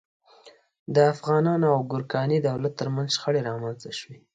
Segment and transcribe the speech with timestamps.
[0.95, 4.17] د افغانانو او ګورکاني دولت تر منځ شخړې رامنځته شوې.